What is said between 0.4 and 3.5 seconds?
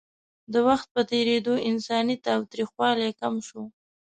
د وخت په تېرېدو انساني تاوتریخوالی کم